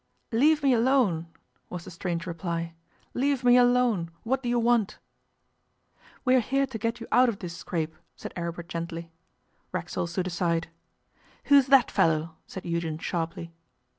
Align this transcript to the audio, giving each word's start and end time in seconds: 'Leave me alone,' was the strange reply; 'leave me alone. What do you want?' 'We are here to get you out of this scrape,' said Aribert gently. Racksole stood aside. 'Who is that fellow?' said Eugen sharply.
'Leave 0.31 0.63
me 0.63 0.73
alone,' 0.73 1.27
was 1.69 1.85
the 1.85 1.91
strange 1.91 2.25
reply; 2.25 2.73
'leave 3.13 3.43
me 3.43 3.55
alone. 3.55 4.09
What 4.23 4.41
do 4.41 4.49
you 4.49 4.57
want?' 4.57 4.97
'We 6.25 6.35
are 6.37 6.39
here 6.39 6.65
to 6.65 6.79
get 6.79 6.99
you 6.99 7.05
out 7.11 7.29
of 7.29 7.37
this 7.37 7.55
scrape,' 7.55 7.93
said 8.15 8.33
Aribert 8.35 8.67
gently. 8.67 9.11
Racksole 9.71 10.07
stood 10.07 10.25
aside. 10.25 10.69
'Who 11.43 11.53
is 11.55 11.67
that 11.67 11.91
fellow?' 11.91 12.35
said 12.47 12.65
Eugen 12.65 12.97
sharply. 12.97 13.53